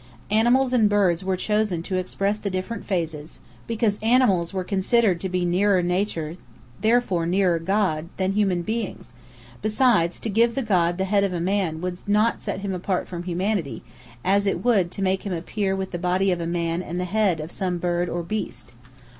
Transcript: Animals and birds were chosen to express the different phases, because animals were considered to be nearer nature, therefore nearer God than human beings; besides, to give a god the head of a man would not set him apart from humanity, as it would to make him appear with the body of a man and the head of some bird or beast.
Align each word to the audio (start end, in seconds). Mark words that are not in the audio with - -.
Animals 0.31 0.73
and 0.73 0.89
birds 0.89 1.23
were 1.23 1.37
chosen 1.37 1.83
to 1.83 1.95
express 1.95 2.39
the 2.39 2.49
different 2.49 2.85
phases, 2.85 3.39
because 3.67 3.99
animals 4.01 4.51
were 4.51 4.63
considered 4.63 5.21
to 5.21 5.29
be 5.29 5.45
nearer 5.45 5.83
nature, 5.83 6.37
therefore 6.81 7.27
nearer 7.27 7.59
God 7.59 8.09
than 8.17 8.31
human 8.31 8.63
beings; 8.63 9.13
besides, 9.61 10.19
to 10.21 10.27
give 10.27 10.57
a 10.57 10.63
god 10.63 10.97
the 10.97 11.03
head 11.05 11.23
of 11.23 11.33
a 11.33 11.39
man 11.39 11.81
would 11.81 11.99
not 12.09 12.41
set 12.41 12.61
him 12.61 12.73
apart 12.73 13.07
from 13.07 13.25
humanity, 13.25 13.83
as 14.25 14.47
it 14.47 14.65
would 14.65 14.89
to 14.89 15.03
make 15.03 15.21
him 15.21 15.33
appear 15.33 15.75
with 15.75 15.91
the 15.91 15.99
body 15.99 16.31
of 16.31 16.41
a 16.41 16.47
man 16.47 16.81
and 16.81 16.99
the 16.99 17.05
head 17.05 17.39
of 17.39 17.51
some 17.51 17.77
bird 17.77 18.09
or 18.09 18.23
beast. 18.23 18.73